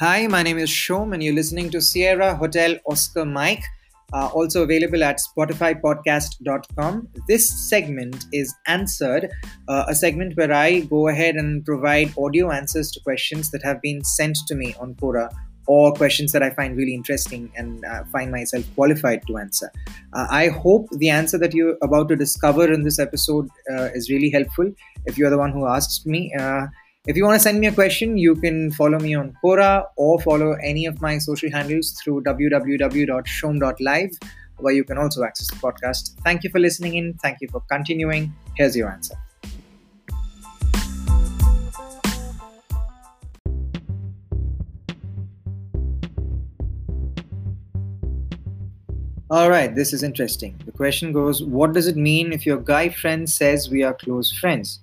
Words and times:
Hi, 0.00 0.28
my 0.28 0.44
name 0.44 0.58
is 0.58 0.70
Shom, 0.70 1.12
and 1.12 1.20
you're 1.20 1.34
listening 1.34 1.70
to 1.70 1.80
Sierra 1.80 2.36
Hotel 2.36 2.76
Oscar 2.86 3.24
Mike, 3.24 3.64
uh, 4.12 4.28
also 4.28 4.62
available 4.62 5.02
at 5.02 5.18
SpotifyPodcast.com. 5.18 7.08
This 7.26 7.68
segment 7.68 8.26
is 8.32 8.54
Answered, 8.68 9.28
uh, 9.66 9.86
a 9.88 9.96
segment 9.96 10.36
where 10.36 10.52
I 10.52 10.82
go 10.82 11.08
ahead 11.08 11.34
and 11.34 11.64
provide 11.64 12.16
audio 12.16 12.52
answers 12.52 12.92
to 12.92 13.00
questions 13.00 13.50
that 13.50 13.64
have 13.64 13.82
been 13.82 14.04
sent 14.04 14.38
to 14.46 14.54
me 14.54 14.72
on 14.78 14.94
Quora 14.94 15.32
or 15.66 15.92
questions 15.92 16.30
that 16.30 16.44
I 16.44 16.50
find 16.50 16.76
really 16.76 16.94
interesting 16.94 17.50
and 17.56 17.84
uh, 17.84 18.04
find 18.12 18.30
myself 18.30 18.64
qualified 18.76 19.26
to 19.26 19.36
answer. 19.38 19.68
Uh, 20.12 20.28
I 20.30 20.46
hope 20.46 20.86
the 20.92 21.08
answer 21.08 21.38
that 21.38 21.52
you're 21.52 21.76
about 21.82 22.08
to 22.10 22.14
discover 22.14 22.72
in 22.72 22.84
this 22.84 23.00
episode 23.00 23.48
uh, 23.68 23.88
is 23.96 24.10
really 24.10 24.30
helpful. 24.30 24.72
If 25.06 25.18
you're 25.18 25.30
the 25.30 25.38
one 25.38 25.50
who 25.50 25.66
asked 25.66 26.06
me, 26.06 26.32
uh, 26.38 26.68
if 27.08 27.16
you 27.16 27.24
want 27.24 27.36
to 27.36 27.40
send 27.40 27.58
me 27.58 27.66
a 27.66 27.72
question, 27.72 28.18
you 28.18 28.34
can 28.34 28.70
follow 28.72 28.98
me 28.98 29.14
on 29.14 29.34
Quora 29.42 29.86
or 29.96 30.20
follow 30.20 30.52
any 30.62 30.84
of 30.84 31.00
my 31.00 31.16
social 31.16 31.50
handles 31.50 31.92
through 31.92 32.22
www.shom.live, 32.24 34.10
where 34.58 34.74
you 34.74 34.84
can 34.84 34.98
also 34.98 35.24
access 35.24 35.46
the 35.48 35.56
podcast. 35.56 36.20
Thank 36.22 36.44
you 36.44 36.50
for 36.50 36.58
listening 36.58 36.96
in. 36.96 37.14
Thank 37.14 37.40
you 37.40 37.48
for 37.48 37.60
continuing. 37.60 38.34
Here's 38.56 38.76
your 38.76 38.90
answer. 38.90 39.14
All 49.30 49.48
right, 49.48 49.74
this 49.74 49.94
is 49.94 50.02
interesting. 50.02 50.60
The 50.66 50.72
question 50.72 51.14
goes 51.14 51.42
What 51.42 51.72
does 51.72 51.86
it 51.86 51.96
mean 51.96 52.34
if 52.34 52.44
your 52.44 52.58
guy 52.58 52.90
friend 52.90 53.28
says 53.30 53.70
we 53.70 53.82
are 53.82 53.94
close 53.94 54.30
friends? 54.30 54.80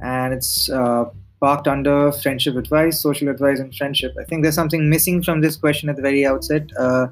And 0.00 0.34
it's 0.34 0.68
uh, 0.68 1.04
parked 1.42 1.66
under 1.66 2.12
friendship 2.12 2.56
advice, 2.56 3.00
social 3.00 3.28
advice, 3.28 3.58
and 3.58 3.74
friendship. 3.74 4.14
I 4.18 4.24
think 4.24 4.42
there's 4.42 4.54
something 4.54 4.88
missing 4.88 5.22
from 5.22 5.40
this 5.40 5.56
question 5.56 5.88
at 5.88 5.96
the 5.96 6.02
very 6.02 6.24
outset. 6.24 6.70
Uh, 6.78 7.08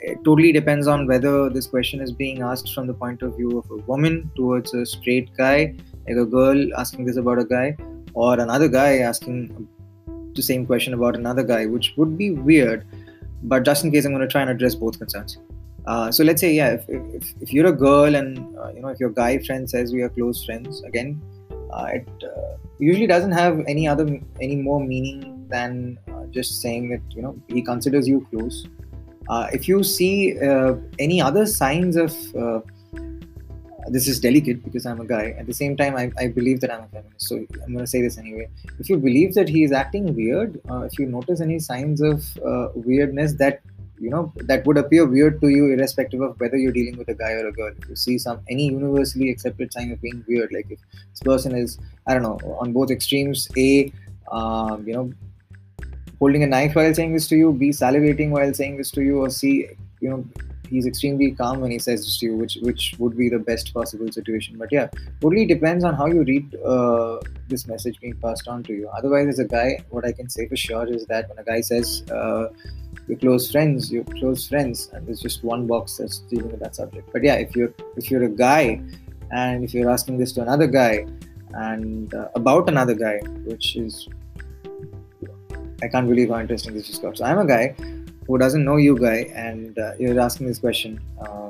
it 0.00 0.18
totally 0.24 0.50
depends 0.52 0.88
on 0.88 1.06
whether 1.06 1.48
this 1.48 1.68
question 1.68 2.00
is 2.00 2.10
being 2.10 2.42
asked 2.42 2.74
from 2.74 2.88
the 2.88 2.94
point 2.94 3.22
of 3.22 3.36
view 3.36 3.58
of 3.58 3.70
a 3.70 3.76
woman 3.92 4.30
towards 4.34 4.74
a 4.74 4.84
straight 4.84 5.30
guy, 5.36 5.74
like 6.08 6.16
a 6.16 6.24
girl 6.24 6.60
asking 6.76 7.04
this 7.04 7.16
about 7.16 7.38
a 7.38 7.44
guy, 7.44 7.76
or 8.14 8.40
another 8.40 8.68
guy 8.68 8.98
asking 8.98 9.68
the 10.34 10.42
same 10.42 10.66
question 10.66 10.92
about 10.92 11.14
another 11.14 11.44
guy, 11.44 11.66
which 11.66 11.94
would 11.96 12.18
be 12.18 12.32
weird. 12.32 12.84
But 13.44 13.64
just 13.64 13.84
in 13.84 13.92
case, 13.92 14.04
I'm 14.04 14.12
going 14.12 14.22
to 14.22 14.28
try 14.36 14.42
and 14.42 14.50
address 14.50 14.74
both 14.74 14.98
concerns. 14.98 15.38
Uh, 15.86 16.10
so 16.10 16.24
let's 16.24 16.40
say, 16.40 16.52
yeah, 16.52 16.70
if, 16.70 16.84
if, 16.88 17.32
if 17.40 17.52
you're 17.52 17.68
a 17.68 17.72
girl 17.88 18.14
and 18.16 18.38
uh, 18.58 18.70
you 18.74 18.80
know 18.82 18.88
if 18.88 18.98
your 18.98 19.10
guy 19.10 19.38
friend 19.38 19.70
says 19.70 19.92
we 19.92 20.02
are 20.02 20.08
close 20.08 20.44
friends, 20.44 20.82
again, 20.82 21.20
it 21.86 22.08
uh, 22.24 22.56
usually 22.78 23.06
doesn't 23.06 23.32
have 23.32 23.62
any 23.66 23.86
other 23.86 24.06
any 24.40 24.56
more 24.56 24.80
meaning 24.80 25.46
than 25.48 25.98
uh, 26.08 26.24
just 26.30 26.60
saying 26.60 26.90
that 26.90 27.00
you 27.14 27.22
know 27.22 27.36
he 27.48 27.62
considers 27.62 28.08
you 28.08 28.26
close. 28.30 28.66
if 29.52 29.68
you 29.68 29.82
see 29.84 30.14
any 30.98 31.20
other 31.20 31.44
signs 31.46 31.96
of 31.96 32.12
this 33.90 34.06
is 34.08 34.20
delicate 34.20 34.62
because 34.64 34.86
I'm 34.86 35.00
a 35.00 35.04
guy. 35.04 35.34
At 35.38 35.46
the 35.46 35.54
same 35.54 35.76
time, 35.76 35.96
I, 35.96 36.10
I 36.18 36.28
believe 36.28 36.60
that 36.60 36.72
I'm 36.72 36.82
a 36.82 36.88
feminist. 36.88 37.28
So 37.28 37.36
I'm 37.36 37.72
going 37.72 37.84
to 37.84 37.86
say 37.86 38.02
this 38.02 38.18
anyway. 38.18 38.48
If 38.78 38.88
you 38.88 38.96
believe 38.96 39.34
that 39.34 39.48
he 39.48 39.64
is 39.64 39.72
acting 39.72 40.14
weird, 40.14 40.60
uh, 40.70 40.82
if 40.82 40.98
you 40.98 41.06
notice 41.06 41.40
any 41.40 41.58
signs 41.58 42.00
of 42.00 42.24
uh, 42.38 42.68
weirdness 42.74 43.34
that 43.34 43.60
you 44.00 44.10
know 44.10 44.32
that 44.36 44.66
would 44.66 44.78
appear 44.78 45.06
weird 45.06 45.40
to 45.40 45.48
you 45.48 45.72
irrespective 45.72 46.20
of 46.20 46.38
whether 46.40 46.56
you're 46.56 46.72
dealing 46.72 46.96
with 46.96 47.08
a 47.08 47.14
guy 47.14 47.32
or 47.32 47.48
a 47.48 47.52
girl. 47.52 47.72
You 47.88 47.96
see 47.96 48.18
some 48.18 48.40
any 48.48 48.66
universally 48.66 49.30
accepted 49.30 49.72
sign 49.72 49.92
of 49.92 50.00
being 50.00 50.24
weird 50.28 50.52
like 50.52 50.66
if 50.70 50.78
this 51.10 51.22
person 51.22 51.56
is 51.56 51.78
i 52.06 52.14
don't 52.14 52.22
know 52.22 52.38
on 52.60 52.72
both 52.72 52.90
extremes 52.90 53.48
a 53.56 53.92
um, 54.30 54.86
you 54.86 54.94
know 54.94 55.12
holding 56.18 56.42
a 56.42 56.46
knife 56.46 56.74
while 56.74 56.92
saying 56.92 57.12
this 57.12 57.28
to 57.28 57.36
you 57.36 57.52
b 57.52 57.70
salivating 57.70 58.30
while 58.30 58.52
saying 58.52 58.76
this 58.76 58.90
to 58.90 59.02
you 59.02 59.18
or 59.18 59.30
c 59.30 59.66
you 60.00 60.10
know 60.10 60.24
he's 60.68 60.86
extremely 60.86 61.32
calm 61.32 61.60
when 61.60 61.70
he 61.70 61.78
says 61.78 62.04
this 62.04 62.18
to 62.18 62.26
you 62.26 62.36
which 62.36 62.58
which 62.62 62.94
would 62.98 63.16
be 63.16 63.28
the 63.28 63.38
best 63.38 63.72
possible 63.74 64.10
situation. 64.12 64.56
But 64.58 64.70
yeah 64.70 64.88
totally 65.20 65.46
depends 65.46 65.84
on 65.84 65.94
how 65.94 66.06
you 66.06 66.22
read 66.24 66.54
uh, 66.64 67.18
this 67.48 67.66
message 67.66 67.98
being 68.00 68.16
passed 68.20 68.48
on 68.48 68.62
to 68.62 68.72
you 68.72 68.88
otherwise 68.96 69.28
as 69.28 69.38
a 69.38 69.44
guy 69.44 69.78
what 69.90 70.04
i 70.04 70.12
can 70.12 70.28
say 70.28 70.46
for 70.48 70.56
sure 70.56 70.86
is 70.86 71.06
that 71.06 71.28
when 71.28 71.38
a 71.38 71.44
guy 71.44 71.60
says 71.60 72.02
uh, 72.10 72.48
your 73.08 73.18
close 73.18 73.50
friends, 73.50 73.90
your 73.90 74.04
close 74.04 74.46
friends, 74.48 74.90
and 74.92 75.06
there's 75.06 75.20
just 75.20 75.42
one 75.42 75.66
box 75.66 75.96
that's 75.96 76.18
dealing 76.30 76.50
with 76.50 76.60
that 76.60 76.76
subject. 76.76 77.08
But 77.12 77.24
yeah, 77.24 77.34
if 77.34 77.56
you're 77.56 77.72
if 77.96 78.10
you're 78.10 78.24
a 78.24 78.28
guy, 78.28 78.80
and 79.30 79.64
if 79.64 79.72
you're 79.72 79.90
asking 79.90 80.18
this 80.18 80.32
to 80.32 80.42
another 80.42 80.66
guy, 80.66 81.06
and 81.54 82.12
uh, 82.12 82.28
about 82.34 82.68
another 82.68 82.94
guy, 82.94 83.18
which 83.44 83.76
is 83.76 84.08
I 85.82 85.88
can't 85.88 86.08
believe 86.08 86.28
how 86.28 86.38
interesting 86.38 86.74
this 86.74 86.86
just 86.86 87.02
got. 87.02 87.16
So 87.16 87.24
I'm 87.24 87.38
a 87.38 87.46
guy 87.46 87.74
who 88.26 88.36
doesn't 88.36 88.64
know 88.64 88.76
you, 88.76 88.98
guy, 88.98 89.30
and 89.34 89.78
uh, 89.78 89.92
you're 89.98 90.20
asking 90.20 90.48
this 90.48 90.58
question. 90.58 91.00
Uh, 91.20 91.48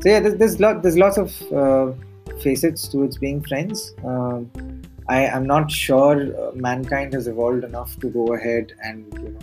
so 0.00 0.08
yeah, 0.08 0.20
there's, 0.20 0.36
there's 0.36 0.60
lot 0.60 0.82
there's 0.82 0.96
lots 0.96 1.18
of 1.18 1.52
uh, 1.52 1.92
facets 2.42 2.86
towards 2.86 3.18
being 3.18 3.42
friends. 3.42 3.92
Um, 4.04 4.50
I 5.10 5.22
am 5.36 5.44
not 5.44 5.70
sure 5.70 6.16
uh, 6.40 6.52
mankind 6.54 7.14
has 7.14 7.26
evolved 7.26 7.64
enough 7.64 7.98
to 8.00 8.08
go 8.08 8.34
ahead 8.34 8.74
and 8.84 9.12
you 9.22 9.30
know 9.30 9.40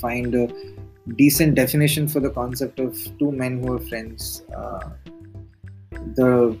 find 0.00 0.34
a 0.34 0.48
decent 1.16 1.54
definition 1.54 2.08
for 2.08 2.20
the 2.20 2.30
concept 2.30 2.80
of 2.80 2.96
two 3.18 3.30
men 3.30 3.58
who 3.62 3.74
are 3.74 3.80
friends, 3.80 4.44
uh, 4.56 4.88
the 6.14 6.56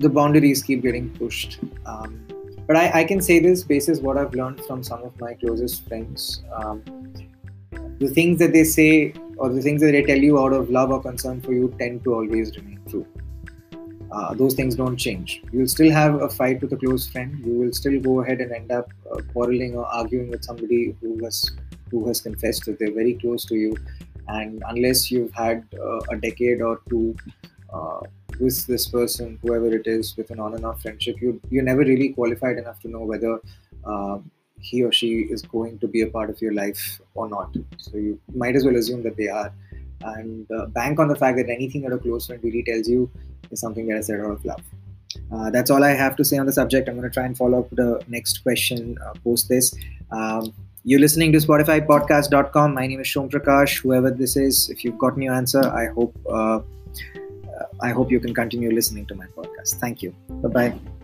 the 0.00 0.08
boundaries 0.08 0.62
keep 0.62 0.82
getting 0.82 1.10
pushed. 1.10 1.60
Um, 1.86 2.26
but 2.66 2.76
I, 2.76 3.00
I, 3.00 3.04
can 3.04 3.20
say 3.20 3.38
this 3.38 3.62
basis 3.62 4.00
what 4.00 4.16
I've 4.16 4.34
learned 4.34 4.60
from 4.64 4.82
some 4.82 5.02
of 5.02 5.20
my 5.20 5.34
closest 5.34 5.86
friends. 5.86 6.42
Um, 6.54 6.82
the 7.98 8.08
things 8.08 8.38
that 8.38 8.52
they 8.52 8.64
say 8.64 9.12
or 9.36 9.50
the 9.50 9.60
things 9.60 9.82
that 9.82 9.92
they 9.92 10.02
tell 10.02 10.18
you 10.18 10.38
out 10.40 10.52
of 10.52 10.70
love 10.70 10.90
or 10.90 11.02
concern 11.02 11.40
for 11.40 11.52
you 11.52 11.74
tend 11.78 12.04
to 12.04 12.14
always 12.14 12.56
remain 12.56 12.80
true. 12.88 13.06
Uh, 14.12 14.34
those 14.34 14.54
things 14.54 14.74
don't 14.74 14.96
change. 14.96 15.42
You'll 15.52 15.68
still 15.68 15.90
have 15.92 16.20
a 16.20 16.28
fight 16.28 16.60
with 16.60 16.72
a 16.72 16.76
close 16.76 17.06
friend. 17.08 17.40
You 17.46 17.54
will 17.60 17.72
still 17.72 18.00
go 18.00 18.22
ahead 18.22 18.40
and 18.40 18.52
end 18.52 18.72
up 18.72 18.90
uh, 19.10 19.20
quarreling 19.32 19.76
or 19.76 19.86
arguing 19.86 20.30
with 20.30 20.44
somebody 20.44 20.96
who 21.00 21.24
has 21.24 21.50
who 21.90 22.06
has 22.06 22.20
confessed 22.20 22.64
that 22.66 22.78
they're 22.78 22.92
very 22.92 23.14
close 23.14 23.44
to 23.46 23.56
you 23.56 23.76
and 24.28 24.62
unless 24.68 25.10
you've 25.10 25.32
had 25.32 25.64
uh, 25.74 26.00
a 26.10 26.16
decade 26.16 26.62
or 26.62 26.80
two 26.88 27.16
uh, 27.72 28.00
with 28.38 28.66
this 28.66 28.88
person 28.88 29.38
whoever 29.42 29.74
it 29.74 29.86
is 29.86 30.16
with 30.16 30.30
an 30.30 30.40
on 30.40 30.54
and 30.54 30.64
off 30.64 30.82
friendship 30.82 31.16
you 31.20 31.40
you're 31.50 31.68
never 31.70 31.80
really 31.80 32.10
qualified 32.10 32.58
enough 32.58 32.78
to 32.80 32.88
know 32.88 33.00
whether 33.00 33.40
uh, 33.84 34.18
he 34.60 34.82
or 34.84 34.92
she 34.92 35.12
is 35.34 35.42
going 35.42 35.78
to 35.78 35.88
be 35.88 36.02
a 36.02 36.06
part 36.06 36.30
of 36.30 36.40
your 36.40 36.52
life 36.52 37.00
or 37.14 37.28
not 37.28 37.56
so 37.76 37.96
you 37.96 38.18
might 38.34 38.56
as 38.56 38.64
well 38.64 38.76
assume 38.76 39.02
that 39.02 39.16
they 39.16 39.28
are 39.28 39.52
and 40.02 40.50
uh, 40.52 40.66
bank 40.66 40.98
on 40.98 41.08
the 41.08 41.16
fact 41.16 41.36
that 41.36 41.48
anything 41.48 41.82
that 41.82 41.92
a 41.92 41.98
close 41.98 42.26
friend 42.26 42.42
really 42.42 42.62
tells 42.62 42.88
you 42.88 43.10
is 43.50 43.60
something 43.60 43.86
that 43.86 43.98
is 43.98 44.06
said 44.06 44.20
out 44.20 44.30
of 44.32 44.44
love 44.44 44.62
uh, 45.32 45.50
that's 45.50 45.70
all 45.70 45.84
I 45.84 45.90
have 45.90 46.16
to 46.16 46.24
say 46.24 46.38
on 46.38 46.46
the 46.46 46.52
subject. 46.52 46.88
I'm 46.88 46.96
going 46.96 47.08
to 47.08 47.14
try 47.14 47.24
and 47.24 47.36
follow 47.36 47.60
up 47.60 47.70
the 47.70 48.02
next 48.08 48.42
question 48.42 48.98
uh, 49.04 49.12
post 49.24 49.48
this. 49.48 49.74
Um, 50.10 50.52
you're 50.84 51.00
listening 51.00 51.32
to 51.32 51.38
spotifypodcast.com. 51.38 52.74
My 52.74 52.86
name 52.86 53.00
is 53.00 53.06
Shom 53.06 53.30
Prakash. 53.30 53.80
Whoever 53.80 54.10
this 54.10 54.36
is, 54.36 54.70
if 54.70 54.84
you've 54.84 54.98
gotten 54.98 55.22
your 55.22 55.34
answer, 55.34 55.60
I 55.60 55.86
hope 55.86 56.16
uh, 56.28 56.60
I 57.82 57.90
hope 57.90 58.10
you 58.10 58.20
can 58.20 58.34
continue 58.34 58.72
listening 58.72 59.06
to 59.06 59.14
my 59.14 59.26
podcast. 59.26 59.74
Thank 59.76 60.02
you. 60.02 60.14
Bye 60.28 60.48
bye. 60.48 60.99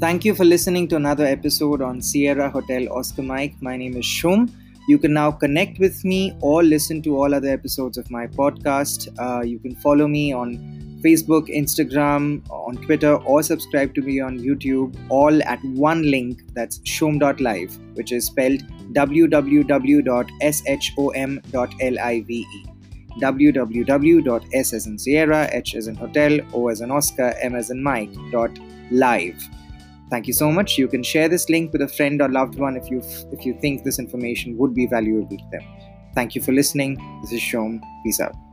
Thank 0.00 0.24
you 0.24 0.34
for 0.34 0.46
listening 0.46 0.88
to 0.88 0.96
another 0.96 1.26
episode 1.26 1.82
on 1.82 2.00
Sierra 2.00 2.48
Hotel 2.48 2.90
Oscar 2.90 3.20
Mike. 3.22 3.54
My 3.60 3.76
name 3.76 3.98
is 3.98 4.06
Shom. 4.06 4.50
You 4.88 4.96
can 4.96 5.12
now 5.12 5.30
connect 5.30 5.78
with 5.78 6.02
me 6.06 6.34
or 6.40 6.62
listen 6.62 7.02
to 7.02 7.18
all 7.18 7.34
other 7.34 7.48
episodes 7.48 7.98
of 7.98 8.10
my 8.10 8.26
podcast. 8.26 9.08
Uh, 9.18 9.42
you 9.42 9.58
can 9.58 9.74
follow 9.76 10.08
me 10.08 10.32
on 10.32 10.56
Facebook, 11.04 11.54
Instagram, 11.54 12.40
on 12.48 12.78
Twitter, 12.78 13.16
or 13.16 13.42
subscribe 13.42 13.94
to 13.94 14.00
me 14.00 14.20
on 14.20 14.38
YouTube, 14.38 14.96
all 15.10 15.42
at 15.42 15.62
one 15.64 16.10
link 16.10 16.44
that's 16.54 16.78
shom.live, 16.78 17.78
which 17.92 18.10
is 18.10 18.24
spelled 18.24 18.62
www.shom.live 18.94 19.50
www.s 23.20 24.72
as 24.72 24.86
in 24.86 24.98
Sierra, 24.98 25.50
H 25.52 25.74
as 25.74 25.88
in 25.88 25.94
Hotel, 25.94 26.40
O 26.54 26.68
as 26.68 26.80
in 26.80 26.90
Oscar, 26.90 27.34
M 27.42 27.54
as 27.54 27.68
in 27.68 27.82
Mike, 27.82 28.08
live. 28.90 29.46
Thank 30.10 30.26
you 30.26 30.32
so 30.32 30.50
much. 30.50 30.76
You 30.76 30.88
can 30.88 31.02
share 31.02 31.28
this 31.28 31.48
link 31.48 31.72
with 31.72 31.82
a 31.82 31.88
friend 31.88 32.20
or 32.20 32.28
loved 32.28 32.58
one 32.58 32.76
if 32.76 32.90
you 32.90 33.00
if 33.32 33.46
you 33.46 33.56
think 33.60 33.84
this 33.84 33.98
information 33.98 34.56
would 34.58 34.74
be 34.74 34.86
valuable 34.86 35.36
to 35.36 35.44
them. 35.52 35.64
Thank 36.14 36.34
you 36.34 36.42
for 36.42 36.52
listening. 36.52 36.96
This 37.22 37.32
is 37.32 37.40
Shom. 37.40 37.80
Peace 38.04 38.20
out. 38.20 38.49